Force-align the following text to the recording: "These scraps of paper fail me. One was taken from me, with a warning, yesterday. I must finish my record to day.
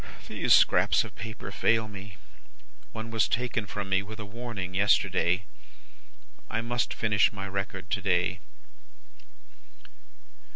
"These 0.27 0.53
scraps 0.55 1.03
of 1.03 1.13
paper 1.15 1.51
fail 1.51 1.87
me. 1.87 2.17
One 2.91 3.11
was 3.11 3.27
taken 3.27 3.67
from 3.67 3.87
me, 3.89 4.01
with 4.01 4.19
a 4.19 4.25
warning, 4.25 4.73
yesterday. 4.73 5.45
I 6.49 6.59
must 6.61 6.91
finish 6.91 7.31
my 7.31 7.47
record 7.47 7.91
to 7.91 8.01
day. 8.01 8.39